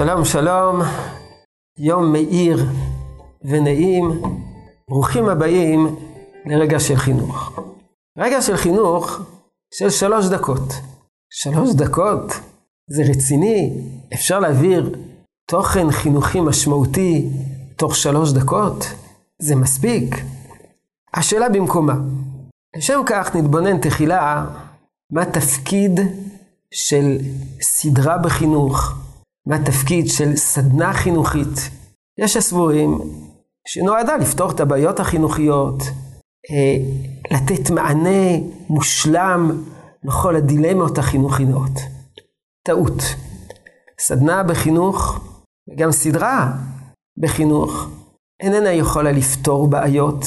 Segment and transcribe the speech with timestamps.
[0.00, 0.80] שלום שלום,
[1.78, 2.66] יום מאיר
[3.44, 4.22] ונעים,
[4.88, 5.96] ברוכים הבאים
[6.46, 7.60] לרגע של חינוך.
[8.18, 9.20] רגע של חינוך
[9.74, 10.72] של שלוש דקות.
[11.30, 12.32] שלוש דקות?
[12.90, 13.72] זה רציני?
[14.14, 14.96] אפשר להעביר
[15.50, 17.28] תוכן חינוכי משמעותי
[17.76, 18.86] תוך שלוש דקות?
[19.38, 20.14] זה מספיק?
[21.14, 21.94] השאלה במקומה.
[22.76, 24.46] לשם כך נתבונן תחילה
[25.12, 26.00] מה תפקיד
[26.70, 27.18] של
[27.60, 29.05] סדרה בחינוך,
[29.46, 31.70] מה התפקיד של סדנה חינוכית.
[32.18, 32.98] יש הסבורים
[33.68, 35.82] שנועדה לפתור את הבעיות החינוכיות,
[36.50, 36.76] אה,
[37.30, 38.38] לתת מענה
[38.68, 39.64] מושלם
[40.04, 41.72] לכל הדילמות החינוכיות.
[42.66, 43.02] טעות.
[44.00, 45.20] סדנה בחינוך,
[45.68, 46.52] וגם סדרה
[47.18, 47.88] בחינוך,
[48.42, 50.24] איננה יכולה לפתור בעיות,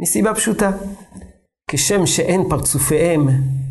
[0.00, 0.70] מסיבה פשוטה.
[1.70, 3.28] כשם שאין פרצופיהם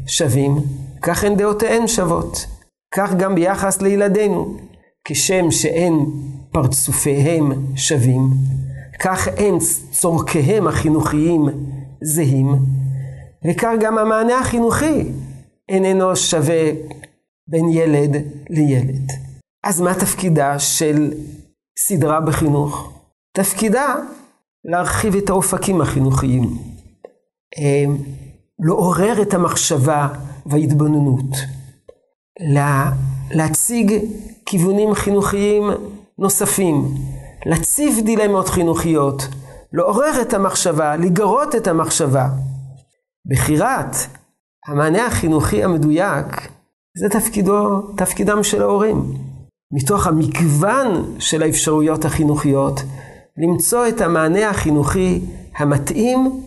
[0.08, 0.56] שווים,
[1.02, 2.46] כך הן דעותיהן שוות.
[2.96, 4.58] כך גם ביחס לילדינו.
[5.08, 6.06] כשם שאין
[6.52, 8.30] פרצופיהם שווים,
[9.00, 9.58] כך אין
[9.92, 11.46] צורכיהם החינוכיים
[12.02, 12.56] זהים,
[13.48, 15.12] וכך גם המענה החינוכי
[15.70, 16.72] איננו שווה
[17.48, 18.16] בין ילד
[18.50, 19.12] לילד.
[19.64, 21.14] אז מה תפקידה של
[21.80, 22.94] סדרה בחינוך?
[23.38, 23.96] תפקידה
[24.66, 26.58] להרחיב את האופקים החינוכיים,
[27.58, 27.86] אה,
[28.60, 30.08] לעורר את המחשבה
[30.46, 31.36] וההתבוננות,
[33.32, 33.94] להציג
[34.46, 35.64] כיוונים חינוכיים
[36.18, 36.86] נוספים,
[37.46, 39.28] להציב דילמות חינוכיות,
[39.74, 42.28] לעורר את המחשבה, לגרות את המחשבה.
[43.32, 43.96] בחירת
[44.68, 46.26] המענה החינוכי המדויק
[46.98, 49.14] זה תפקידו, תפקידם של ההורים.
[49.74, 52.82] מתוך המגוון של האפשרויות החינוכיות,
[53.38, 55.22] למצוא את המענה החינוכי
[55.58, 56.44] המתאים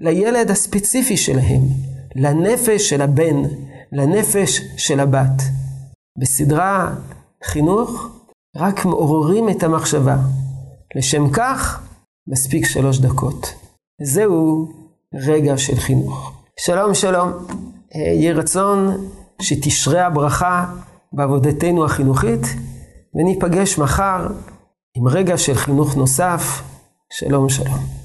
[0.00, 1.62] לילד הספציפי שלהם,
[2.16, 3.42] לנפש של הבן,
[3.92, 5.59] לנפש של הבת.
[6.18, 6.94] בסדרה
[7.44, 8.08] חינוך
[8.56, 10.16] רק מעוררים את המחשבה.
[10.94, 11.82] לשם כך,
[12.28, 13.54] מספיק שלוש דקות.
[14.02, 14.68] זהו
[15.14, 16.32] רגע של חינוך.
[16.60, 17.32] שלום שלום,
[17.94, 19.08] יהי רצון
[19.42, 20.66] שתשרה הברכה
[21.12, 22.40] בעבודתנו החינוכית,
[23.14, 24.26] וניפגש מחר
[24.96, 26.62] עם רגע של חינוך נוסף.
[27.12, 27.99] שלום שלום.